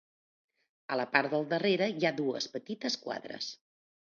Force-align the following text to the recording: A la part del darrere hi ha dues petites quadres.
A 0.95 0.97
la 0.99 1.05
part 1.17 1.35
del 1.35 1.45
darrere 1.53 1.91
hi 1.99 2.07
ha 2.07 2.13
dues 2.23 2.51
petites 2.57 2.99
quadres. 3.07 3.53